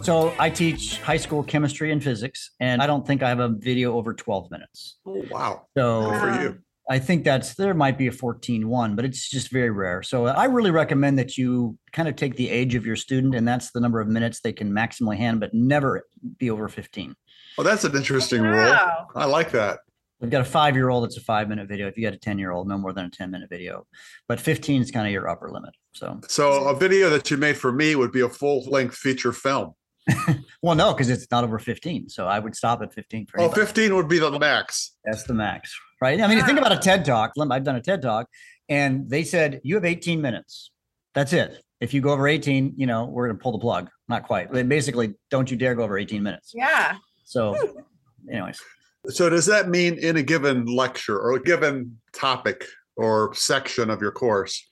So, 0.04 0.32
I 0.38 0.48
teach 0.52 1.02
high 1.02 1.18
school 1.18 1.42
chemistry 1.42 1.92
and 1.92 2.04
physics, 2.04 2.52
and 2.60 2.84
I 2.84 2.86
don't 2.86 3.06
think 3.06 3.24
I 3.24 3.30
have 3.30 3.40
a 3.40 3.50
video 3.50 3.96
over 3.96 4.14
12 4.14 4.52
minutes. 4.52 5.00
Oh, 5.08 5.26
wow. 5.32 5.66
So, 5.76 6.12
Good 6.12 6.20
for 6.20 6.42
you. 6.44 6.58
I 6.88 7.00
think 7.00 7.24
that's 7.24 7.56
there 7.56 7.74
might 7.74 7.98
be 7.98 8.06
a 8.06 8.12
14 8.12 8.70
one, 8.70 8.96
but 8.96 9.06
it's 9.06 9.28
just 9.28 9.50
very 9.50 9.72
rare. 9.72 10.04
So 10.04 10.28
I 10.28 10.46
really 10.46 10.72
recommend 10.72 11.18
that 11.20 11.36
you 11.36 11.78
kind 11.92 12.08
of 12.08 12.16
take 12.16 12.36
the 12.38 12.50
age 12.50 12.76
of 12.76 12.86
your 12.86 12.96
student, 12.96 13.34
and 13.34 13.48
that's 13.48 13.72
the 13.72 13.80
number 13.80 14.00
of 14.00 14.08
minutes 14.08 14.40
they 14.40 14.54
can 14.54 14.72
maximally 14.72 15.18
hand, 15.18 15.40
but 15.40 15.54
never 15.54 16.08
be 16.38 16.52
over 16.52 16.70
15. 16.70 17.16
Well, 17.58 17.66
that's 17.66 17.84
an 17.84 17.96
interesting 17.96 18.44
wow. 18.44 18.52
rule. 18.52 19.08
I 19.16 19.26
like 19.26 19.52
that. 19.52 19.80
We've 20.20 20.32
got 20.32 20.42
a 20.42 20.46
five 20.46 20.76
year 20.76 20.90
old, 20.90 21.06
it's 21.06 21.18
a 21.18 21.22
five 21.22 21.48
minute 21.48 21.68
video. 21.68 21.88
If 21.88 21.98
you 21.98 22.04
got 22.04 22.14
a 22.14 22.18
10 22.18 22.40
year 22.40 22.52
old, 22.52 22.68
no 22.68 22.78
more 22.78 22.92
than 22.94 23.06
a 23.06 23.10
10 23.10 23.30
minute 23.30 23.50
video. 23.50 23.86
But 24.28 24.40
15 24.40 24.82
is 24.82 24.92
kind 24.92 25.06
of 25.06 25.14
your 25.14 25.30
upper 25.30 25.50
limit. 25.50 25.76
So, 25.94 26.20
so 26.28 26.68
a 26.68 26.76
video 26.76 27.10
that 27.12 27.30
you 27.30 27.38
made 27.38 27.58
for 27.58 27.72
me 27.72 27.96
would 27.96 28.12
be 28.12 28.22
a 28.22 28.30
full 28.30 28.64
length 28.64 28.96
feature 28.96 29.32
film. 29.32 29.74
well, 30.62 30.76
no, 30.76 30.94
because 30.94 31.10
it's 31.10 31.28
not 31.30 31.44
over 31.44 31.60
15. 31.60 32.10
So 32.10 32.28
I 32.28 32.40
would 32.40 32.56
stop 32.56 32.82
at 32.82 32.94
15 32.94 33.28
for 33.28 33.42
Oh, 33.42 33.50
15 33.50 33.96
would 33.96 34.08
be 34.08 34.20
the 34.20 34.38
max. 34.40 34.96
That's 35.04 35.24
the 35.24 35.34
max, 35.34 35.76
right? 36.02 36.20
I 36.20 36.28
mean, 36.28 36.44
think 36.46 36.58
about 36.58 36.72
a 36.72 36.78
TED 36.78 37.06
talk. 37.06 37.34
I've 37.40 37.64
done 37.64 37.76
a 37.76 37.82
TED 37.82 38.02
talk, 38.02 38.28
and 38.70 39.10
they 39.10 39.24
said 39.24 39.60
you 39.64 39.76
have 39.76 39.86
18 39.86 40.22
minutes. 40.22 40.72
That's 41.14 41.34
it. 41.34 41.62
If 41.80 41.94
you 41.94 42.02
go 42.02 42.12
over 42.12 42.28
18, 42.28 42.74
you 42.78 42.88
know, 42.88 43.06
we're 43.06 43.28
going 43.28 43.38
to 43.38 43.44
pull 43.44 43.52
the 43.52 43.60
plug. 43.60 43.90
Not 44.08 44.24
quite. 44.24 44.52
But 44.52 44.68
basically, 44.70 45.14
don't 45.30 45.52
you 45.52 45.58
dare 45.58 45.76
go 45.76 45.84
over 45.84 45.98
18 45.98 46.24
minutes. 46.24 46.54
Yeah. 46.56 46.96
So, 47.26 47.54
hmm. 47.54 48.32
anyways. 48.32 48.62
So, 49.10 49.30
does 49.30 49.46
that 49.46 49.70
mean 49.70 49.98
in 49.98 50.18
a 50.18 50.24
given 50.24 50.66
lecture 50.66 51.18
or 51.18 51.36
a 51.36 51.42
given 51.42 52.00
topic 52.14 52.66
or 52.96 53.34
section 53.34 53.90
of 53.90 54.02
your 54.02 54.12
course, 54.12 54.66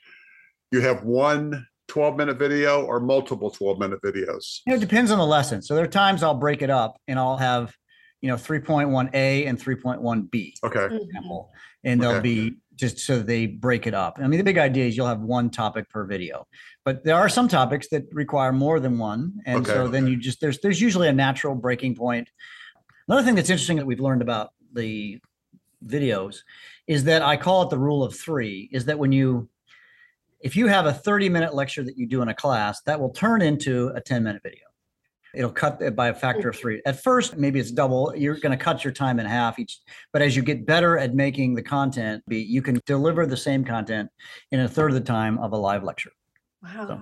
you 0.72 0.82
have 0.82 1.04
one 1.04 1.66
12 1.88 2.18
minute 2.18 2.38
video 2.38 2.84
or 2.84 3.00
multiple 3.00 3.52
12 3.52 3.80
minute 3.80 4.02
videos? 4.02 4.62
You 4.66 4.72
know, 4.72 4.76
it 4.76 4.82
depends 4.82 5.12
on 5.12 5.20
the 5.20 5.26
lesson. 5.26 5.62
So 5.62 5.76
there 5.76 5.86
are 5.86 5.88
times 5.88 6.24
I'll 6.24 6.34
break 6.34 6.62
it 6.62 6.70
up 6.70 7.00
and 7.08 7.20
I'll 7.20 7.38
have, 7.38 7.74
you 8.22 8.30
know, 8.30 8.36
3.1A 8.36 9.48
and 9.48 9.60
3.1B. 9.60 10.54
Okay. 10.64 10.80
Mm-hmm. 10.80 10.96
Example, 10.96 11.52
and 11.84 12.02
they'll 12.02 12.12
okay. 12.12 12.22
be 12.22 12.56
just 12.76 13.00
so 13.00 13.20
they 13.20 13.46
break 13.46 13.88
it 13.88 13.94
up. 13.94 14.18
I 14.22 14.28
mean, 14.28 14.38
the 14.38 14.44
big 14.44 14.58
idea 14.58 14.86
is 14.86 14.98
you'll 14.98 15.08
have 15.08 15.22
one 15.22 15.50
topic 15.50 15.90
per 15.90 16.04
video, 16.04 16.46
but 16.84 17.04
there 17.06 17.16
are 17.16 17.30
some 17.30 17.48
topics 17.48 17.88
that 17.90 18.04
require 18.12 18.52
more 18.52 18.80
than 18.80 18.98
one. 18.98 19.34
And 19.46 19.60
okay. 19.60 19.72
so 19.72 19.88
then 19.88 20.08
you 20.08 20.18
just, 20.18 20.42
there's, 20.42 20.60
there's 20.60 20.82
usually 20.82 21.08
a 21.08 21.14
natural 21.14 21.56
breaking 21.56 21.96
point. 21.96 22.30
Another 23.08 23.24
thing 23.24 23.36
that's 23.36 23.50
interesting 23.50 23.78
that 23.78 23.86
we've 23.86 24.00
learned 24.00 24.22
about 24.22 24.52
the 24.74 25.20
videos 25.86 26.38
is 26.88 27.04
that 27.04 27.22
I 27.22 27.38
call 27.38 27.64
it 27.64 27.70
the 27.70 27.78
rule 27.78 28.04
of 28.04 28.16
three 28.16 28.70
is 28.72 28.86
that 28.86 28.98
when 28.98 29.12
you 29.12 29.50
if 30.42 30.56
you 30.56 30.68
have 30.68 30.86
a 30.86 30.94
30 30.94 31.30
minute 31.30 31.56
lecture 31.56 31.84
that 31.84 31.98
you 31.98 32.08
do 32.08 32.22
in 32.22 32.28
a 32.28 32.34
class, 32.34 32.82
that 32.82 33.00
will 33.00 33.10
turn 33.10 33.42
into 33.42 33.92
a 33.96 34.02
10 34.02 34.24
minute 34.24 34.42
video. 34.44 34.62
It'll 35.34 35.52
cut 35.52 35.82
it 35.82 35.96
by 35.96 36.10
a 36.10 36.14
factor 36.14 36.50
of 36.50 36.56
three. 36.56 36.82
At 36.86 37.04
first, 37.04 37.36
maybe 37.36 37.60
it's 37.60 37.72
double. 37.72 38.14
You're 38.16 38.38
going 38.38 38.58
to 38.58 38.64
cut 38.64 38.86
your 38.86 38.94
time 38.94 39.20
in 39.20 39.26
half 39.26 39.60
each. 39.60 39.80
But 40.14 40.22
as 40.22 40.36
you 40.36 40.42
get 40.42 40.66
better 40.66 40.98
at 40.98 41.14
making 41.14 41.56
the 41.56 41.62
content, 41.62 42.24
be 42.28 42.42
you 42.42 42.62
can 42.62 42.80
deliver 42.86 43.26
the 43.26 43.36
same 43.36 43.66
content 43.66 44.10
in 44.52 44.62
a 44.62 44.68
third 44.68 44.92
of 44.92 44.96
the 44.96 45.02
time 45.02 45.38
of 45.40 45.52
a 45.52 45.58
live 45.58 45.84
lecture. 45.84 46.12
Wow. 46.64 46.88
So, 46.88 47.02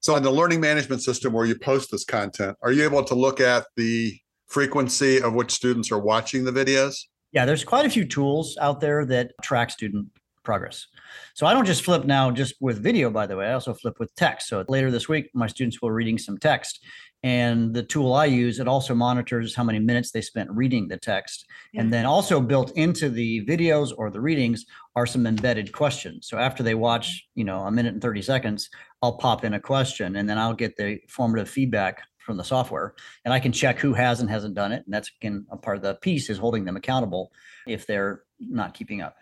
so 0.00 0.16
in 0.16 0.22
the 0.22 0.32
learning 0.32 0.60
management 0.60 1.02
system 1.02 1.32
where 1.32 1.46
you 1.46 1.56
post 1.56 1.90
this 1.92 2.04
content, 2.04 2.56
are 2.62 2.72
you 2.72 2.82
able 2.82 3.04
to 3.04 3.14
look 3.14 3.40
at 3.40 3.66
the 3.76 4.18
frequency 4.48 5.20
of 5.20 5.34
which 5.34 5.52
students 5.52 5.92
are 5.92 5.98
watching 5.98 6.44
the 6.44 6.52
videos? 6.52 6.96
Yeah, 7.32 7.44
there's 7.44 7.64
quite 7.64 7.86
a 7.86 7.90
few 7.90 8.04
tools 8.04 8.56
out 8.60 8.80
there 8.80 9.04
that 9.06 9.32
track 9.42 9.70
student 9.70 10.08
progress. 10.42 10.86
So 11.34 11.46
I 11.46 11.52
don't 11.52 11.66
just 11.66 11.84
flip 11.84 12.06
now 12.06 12.30
just 12.30 12.54
with 12.60 12.82
video, 12.82 13.10
by 13.10 13.26
the 13.26 13.36
way. 13.36 13.46
I 13.48 13.52
also 13.52 13.74
flip 13.74 13.96
with 14.00 14.14
text. 14.14 14.48
So 14.48 14.64
later 14.66 14.90
this 14.90 15.08
week, 15.08 15.28
my 15.34 15.46
students 15.46 15.82
will 15.82 15.90
be 15.90 15.94
reading 15.94 16.16
some 16.16 16.38
text. 16.38 16.82
And 17.22 17.74
the 17.74 17.82
tool 17.82 18.14
I 18.14 18.26
use, 18.26 18.58
it 18.58 18.68
also 18.68 18.94
monitors 18.94 19.54
how 19.54 19.64
many 19.64 19.78
minutes 19.78 20.10
they 20.10 20.22
spent 20.22 20.50
reading 20.50 20.88
the 20.88 20.96
text. 20.96 21.44
Yeah. 21.74 21.82
And 21.82 21.92
then 21.92 22.06
also 22.06 22.40
built 22.40 22.70
into 22.76 23.10
the 23.10 23.44
videos 23.44 23.92
or 23.96 24.10
the 24.10 24.20
readings 24.20 24.64
are 24.96 25.04
some 25.04 25.26
embedded 25.26 25.72
questions. 25.72 26.28
So 26.28 26.38
after 26.38 26.62
they 26.62 26.74
watch, 26.74 27.28
you 27.34 27.44
know, 27.44 27.60
a 27.60 27.70
minute 27.70 27.92
and 27.92 28.02
30 28.02 28.22
seconds, 28.22 28.70
I'll 29.02 29.18
pop 29.18 29.44
in 29.44 29.52
a 29.52 29.60
question 29.60 30.16
and 30.16 30.28
then 30.30 30.38
I'll 30.38 30.54
get 30.54 30.76
the 30.76 30.98
formative 31.08 31.50
feedback 31.50 32.02
from 32.28 32.36
the 32.36 32.44
software 32.44 32.94
and 33.24 33.32
I 33.32 33.40
can 33.40 33.52
check 33.52 33.78
who 33.78 33.94
has 33.94 34.20
and 34.20 34.28
hasn't 34.28 34.54
done 34.54 34.70
it. 34.70 34.84
And 34.84 34.92
that's 34.92 35.10
again 35.18 35.46
a 35.50 35.56
part 35.56 35.78
of 35.78 35.82
the 35.82 35.94
piece 35.94 36.28
is 36.28 36.36
holding 36.36 36.62
them 36.66 36.76
accountable 36.76 37.32
if 37.66 37.86
they're 37.86 38.24
not 38.38 38.74
keeping 38.74 39.00
up. 39.00 39.16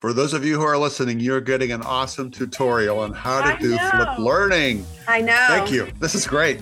For 0.00 0.12
those 0.12 0.32
of 0.32 0.44
you 0.44 0.54
who 0.54 0.62
are 0.62 0.78
listening, 0.78 1.18
you're 1.18 1.40
getting 1.40 1.72
an 1.72 1.82
awesome 1.82 2.30
tutorial 2.30 3.00
on 3.00 3.12
how 3.12 3.40
to 3.40 3.56
I 3.56 3.58
do 3.58 3.74
know. 3.74 3.90
flip 3.90 4.18
learning. 4.20 4.86
I 5.08 5.20
know. 5.20 5.44
Thank 5.48 5.72
you. 5.72 5.88
This 5.98 6.14
is 6.14 6.24
great. 6.24 6.60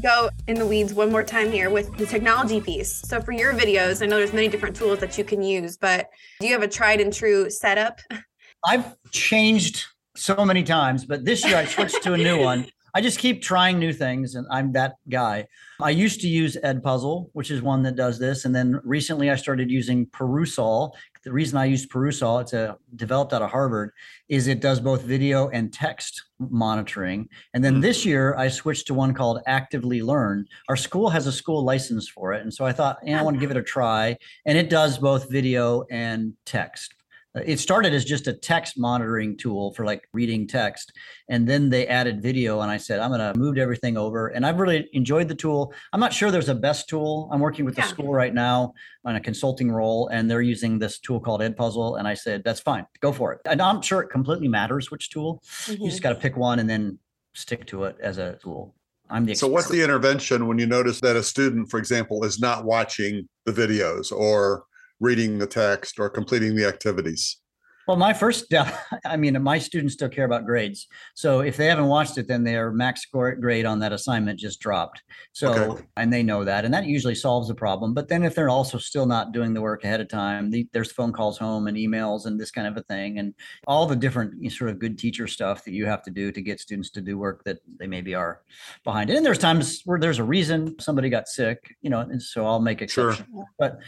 Go 0.00 0.30
in 0.46 0.54
the 0.54 0.66
weeds 0.66 0.94
one 0.94 1.10
more 1.10 1.24
time 1.24 1.50
here 1.50 1.68
with 1.68 1.96
the 1.96 2.06
technology 2.06 2.60
piece. 2.60 3.02
So 3.08 3.20
for 3.20 3.32
your 3.32 3.54
videos, 3.54 4.02
I 4.02 4.06
know 4.06 4.18
there's 4.18 4.32
many 4.32 4.46
different 4.46 4.76
tools 4.76 5.00
that 5.00 5.18
you 5.18 5.24
can 5.24 5.42
use, 5.42 5.76
but 5.76 6.10
do 6.38 6.46
you 6.46 6.52
have 6.52 6.62
a 6.62 6.68
tried 6.68 7.00
and 7.00 7.12
true 7.12 7.50
setup? 7.50 7.98
I've 8.64 8.96
changed 9.10 9.84
so 10.14 10.44
many 10.44 10.62
times, 10.62 11.04
but 11.04 11.24
this 11.24 11.44
year 11.44 11.56
I 11.56 11.64
switched 11.64 12.02
to 12.04 12.12
a 12.12 12.18
new 12.18 12.38
one. 12.38 12.66
I 12.94 13.00
just 13.00 13.18
keep 13.18 13.40
trying 13.40 13.78
new 13.78 13.92
things, 13.92 14.34
and 14.34 14.46
I'm 14.50 14.72
that 14.72 14.96
guy. 15.08 15.46
I 15.80 15.90
used 15.90 16.20
to 16.20 16.28
use 16.28 16.58
Edpuzzle, 16.62 17.30
which 17.32 17.50
is 17.50 17.62
one 17.62 17.82
that 17.84 17.96
does 17.96 18.18
this, 18.18 18.44
and 18.44 18.54
then 18.54 18.80
recently 18.84 19.30
I 19.30 19.36
started 19.36 19.70
using 19.70 20.06
Perusall. 20.06 20.92
The 21.24 21.32
reason 21.32 21.56
I 21.56 21.64
used 21.64 21.90
Perusall, 21.90 22.42
it's 22.42 22.52
a 22.52 22.76
developed 22.94 23.32
out 23.32 23.40
of 23.40 23.50
Harvard, 23.50 23.92
is 24.28 24.46
it 24.46 24.60
does 24.60 24.78
both 24.78 25.04
video 25.04 25.48
and 25.48 25.72
text 25.72 26.22
monitoring. 26.38 27.30
And 27.54 27.64
then 27.64 27.74
mm-hmm. 27.74 27.82
this 27.82 28.04
year 28.04 28.36
I 28.36 28.48
switched 28.48 28.88
to 28.88 28.94
one 28.94 29.14
called 29.14 29.40
Actively 29.46 30.02
Learn. 30.02 30.46
Our 30.68 30.76
school 30.76 31.08
has 31.08 31.26
a 31.26 31.32
school 31.32 31.64
license 31.64 32.08
for 32.08 32.34
it, 32.34 32.42
and 32.42 32.52
so 32.52 32.66
I 32.66 32.72
thought, 32.72 32.98
yeah, 33.02 33.18
I 33.18 33.22
want 33.22 33.36
to 33.36 33.40
give 33.40 33.50
it 33.50 33.56
a 33.56 33.62
try, 33.62 34.18
and 34.44 34.58
it 34.58 34.68
does 34.68 34.98
both 34.98 35.30
video 35.30 35.84
and 35.90 36.34
text 36.44 36.94
it 37.34 37.58
started 37.58 37.94
as 37.94 38.04
just 38.04 38.26
a 38.26 38.32
text 38.32 38.78
monitoring 38.78 39.36
tool 39.36 39.72
for 39.72 39.84
like 39.84 40.08
reading 40.12 40.46
text 40.46 40.92
and 41.28 41.48
then 41.48 41.70
they 41.70 41.86
added 41.86 42.22
video 42.22 42.60
and 42.60 42.70
i 42.70 42.76
said 42.76 43.00
i'm 43.00 43.10
going 43.10 43.20
to 43.20 43.38
move 43.38 43.56
everything 43.56 43.96
over 43.96 44.28
and 44.28 44.44
i've 44.44 44.58
really 44.58 44.88
enjoyed 44.92 45.28
the 45.28 45.34
tool. 45.34 45.72
I'm 45.92 46.00
not 46.00 46.12
sure 46.12 46.30
there's 46.30 46.48
a 46.48 46.54
best 46.54 46.88
tool. 46.88 47.28
I'm 47.32 47.40
working 47.40 47.64
with 47.64 47.76
yeah. 47.76 47.84
the 47.84 47.88
school 47.88 48.12
right 48.12 48.34
now 48.34 48.74
on 49.04 49.16
a 49.16 49.20
consulting 49.20 49.70
role 49.70 50.08
and 50.08 50.30
they're 50.30 50.42
using 50.42 50.78
this 50.78 50.98
tool 50.98 51.20
called 51.20 51.40
edpuzzle 51.40 51.98
and 51.98 52.06
i 52.06 52.14
said 52.14 52.42
that's 52.44 52.60
fine. 52.60 52.86
Go 53.00 53.12
for 53.12 53.32
it. 53.32 53.40
And 53.46 53.60
i'm 53.60 53.82
sure 53.82 54.02
it 54.02 54.08
completely 54.08 54.48
matters 54.48 54.90
which 54.90 55.10
tool. 55.10 55.42
Mm-hmm. 55.44 55.82
you 55.82 55.90
just 55.90 56.02
got 56.02 56.10
to 56.10 56.16
pick 56.16 56.36
one 56.36 56.58
and 56.58 56.68
then 56.68 56.98
stick 57.34 57.66
to 57.66 57.84
it 57.84 57.96
as 58.00 58.18
a 58.18 58.38
tool. 58.42 58.74
I'm 59.10 59.26
the 59.26 59.34
so 59.34 59.48
what's 59.48 59.68
the 59.68 59.82
intervention 59.82 60.46
when 60.46 60.58
you 60.58 60.66
notice 60.66 61.00
that 61.00 61.16
a 61.16 61.22
student 61.22 61.70
for 61.70 61.78
example 61.78 62.24
is 62.24 62.40
not 62.40 62.64
watching 62.64 63.28
the 63.44 63.52
videos 63.52 64.12
or 64.12 64.64
reading 65.02 65.38
the 65.38 65.46
text 65.48 65.98
or 65.98 66.08
completing 66.08 66.56
the 66.56 66.66
activities? 66.66 67.41
Well, 67.88 67.96
my 67.96 68.12
first, 68.12 68.52
I 69.04 69.16
mean, 69.16 69.40
my 69.42 69.58
students 69.58 69.94
still 69.94 70.08
care 70.08 70.24
about 70.24 70.46
grades. 70.46 70.86
So 71.14 71.40
if 71.40 71.56
they 71.56 71.66
haven't 71.66 71.86
watched 71.86 72.16
it, 72.18 72.28
then 72.28 72.44
their 72.44 72.70
max 72.70 73.02
score 73.02 73.34
grade 73.34 73.66
on 73.66 73.80
that 73.80 73.92
assignment 73.92 74.38
just 74.38 74.60
dropped. 74.60 75.02
So, 75.32 75.52
okay. 75.52 75.84
and 75.96 76.12
they 76.12 76.22
know 76.22 76.44
that, 76.44 76.64
and 76.64 76.72
that 76.72 76.86
usually 76.86 77.14
solves 77.14 77.48
the 77.48 77.54
problem. 77.54 77.94
But 77.94 78.08
then 78.08 78.22
if 78.22 78.34
they're 78.34 78.48
also 78.48 78.78
still 78.78 79.06
not 79.06 79.32
doing 79.32 79.54
the 79.54 79.60
work 79.60 79.84
ahead 79.84 80.00
of 80.00 80.08
time, 80.08 80.50
the, 80.50 80.68
there's 80.72 80.92
phone 80.92 81.12
calls 81.12 81.38
home 81.38 81.66
and 81.66 81.76
emails 81.76 82.26
and 82.26 82.38
this 82.38 82.50
kind 82.50 82.68
of 82.68 82.76
a 82.76 82.82
thing, 82.82 83.18
and 83.18 83.34
all 83.66 83.86
the 83.86 83.96
different 83.96 84.50
sort 84.52 84.70
of 84.70 84.78
good 84.78 84.98
teacher 84.98 85.26
stuff 85.26 85.64
that 85.64 85.72
you 85.72 85.86
have 85.86 86.02
to 86.02 86.10
do 86.10 86.30
to 86.30 86.40
get 86.40 86.60
students 86.60 86.90
to 86.90 87.00
do 87.00 87.18
work 87.18 87.42
that 87.44 87.58
they 87.78 87.86
maybe 87.86 88.14
are 88.14 88.42
behind. 88.84 89.10
And 89.10 89.24
there's 89.24 89.38
times 89.38 89.82
where 89.84 89.98
there's 89.98 90.18
a 90.18 90.24
reason 90.24 90.78
somebody 90.78 91.08
got 91.08 91.28
sick, 91.28 91.74
you 91.82 91.90
know, 91.90 92.00
and 92.00 92.22
so 92.22 92.46
I'll 92.46 92.60
make 92.60 92.82
exceptions. 92.82 93.26
Sure. 93.28 93.44
But 93.58 93.78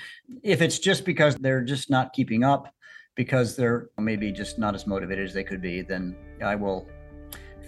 if 0.42 0.62
it's 0.62 0.78
just 0.78 1.04
because 1.04 1.36
they're 1.36 1.62
just 1.62 1.90
not 1.90 2.12
keeping 2.12 2.44
up, 2.44 2.72
because 3.14 3.56
they're 3.56 3.88
maybe 3.98 4.32
just 4.32 4.58
not 4.58 4.74
as 4.74 4.86
motivated 4.86 5.26
as 5.26 5.34
they 5.34 5.44
could 5.44 5.62
be, 5.62 5.82
then 5.82 6.16
I 6.44 6.54
will 6.54 6.88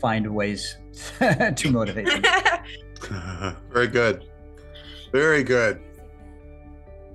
find 0.01 0.27
ways 0.35 0.77
to 1.19 1.71
motivate 1.71 2.07
them. 2.07 2.23
Very 3.73 3.89
good. 3.89 4.25
Very 5.13 5.43
good. 5.43 5.81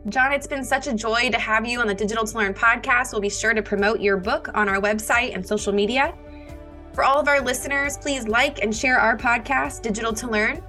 John, 0.09 0.31
it's 0.33 0.47
been 0.47 0.63
such 0.63 0.87
a 0.87 0.93
joy 0.93 1.29
to 1.29 1.37
have 1.37 1.67
you 1.67 1.79
on 1.79 1.85
the 1.85 1.93
Digital 1.93 2.25
to 2.25 2.37
Learn 2.37 2.53
podcast. 2.53 3.11
We'll 3.11 3.21
be 3.21 3.29
sure 3.29 3.53
to 3.53 3.61
promote 3.61 3.99
your 3.99 4.17
book 4.17 4.49
on 4.55 4.67
our 4.67 4.81
website 4.81 5.35
and 5.35 5.45
social 5.45 5.73
media. 5.73 6.15
For 6.93 7.03
all 7.03 7.19
of 7.19 7.27
our 7.27 7.39
listeners, 7.39 7.97
please 7.97 8.27
like 8.27 8.63
and 8.63 8.75
share 8.75 8.99
our 8.99 9.15
podcast, 9.15 9.83
Digital 9.83 10.11
to 10.13 10.27
Learn. 10.27 10.63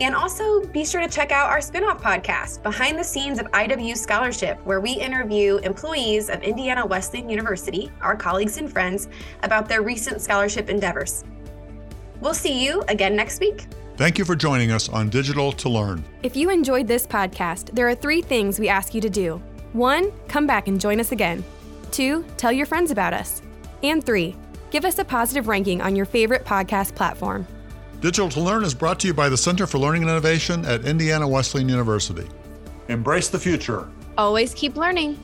And 0.00 0.14
also 0.14 0.64
be 0.66 0.84
sure 0.84 1.00
to 1.00 1.08
check 1.08 1.30
out 1.30 1.50
our 1.50 1.58
spinoff 1.58 2.00
podcast, 2.00 2.62
Behind 2.62 2.98
the 2.98 3.04
Scenes 3.04 3.38
of 3.38 3.46
IW 3.52 3.96
Scholarship, 3.96 4.58
where 4.64 4.80
we 4.80 4.92
interview 4.92 5.58
employees 5.58 6.30
of 6.30 6.42
Indiana 6.42 6.84
Wesleyan 6.84 7.28
University, 7.28 7.92
our 8.00 8.16
colleagues 8.16 8.58
and 8.58 8.70
friends, 8.70 9.08
about 9.44 9.68
their 9.68 9.82
recent 9.82 10.20
scholarship 10.20 10.68
endeavors. 10.68 11.24
We'll 12.20 12.34
see 12.34 12.64
you 12.64 12.82
again 12.88 13.14
next 13.14 13.40
week. 13.40 13.66
Thank 13.96 14.18
you 14.18 14.24
for 14.24 14.34
joining 14.34 14.72
us 14.72 14.88
on 14.88 15.08
Digital 15.08 15.52
to 15.52 15.68
Learn. 15.68 16.04
If 16.24 16.34
you 16.34 16.50
enjoyed 16.50 16.88
this 16.88 17.06
podcast, 17.06 17.70
there 17.72 17.88
are 17.88 17.94
three 17.94 18.22
things 18.22 18.58
we 18.58 18.68
ask 18.68 18.94
you 18.94 19.00
to 19.00 19.10
do. 19.10 19.40
One, 19.72 20.10
come 20.26 20.46
back 20.46 20.66
and 20.66 20.80
join 20.80 20.98
us 20.98 21.12
again. 21.12 21.44
Two, 21.92 22.24
tell 22.36 22.50
your 22.50 22.66
friends 22.66 22.90
about 22.90 23.12
us. 23.12 23.40
And 23.84 24.04
three, 24.04 24.34
give 24.72 24.84
us 24.84 24.98
a 24.98 25.04
positive 25.04 25.46
ranking 25.46 25.80
on 25.80 25.94
your 25.94 26.06
favorite 26.06 26.44
podcast 26.44 26.96
platform. 26.96 27.46
Digital 28.04 28.28
to 28.28 28.40
Learn 28.40 28.64
is 28.64 28.74
brought 28.74 29.00
to 29.00 29.06
you 29.06 29.14
by 29.14 29.30
the 29.30 29.36
Center 29.38 29.66
for 29.66 29.78
Learning 29.78 30.02
and 30.02 30.10
Innovation 30.10 30.62
at 30.66 30.84
Indiana 30.84 31.26
Wesleyan 31.26 31.70
University. 31.70 32.28
Embrace 32.88 33.30
the 33.30 33.38
future. 33.38 33.88
Always 34.18 34.52
keep 34.52 34.76
learning. 34.76 35.18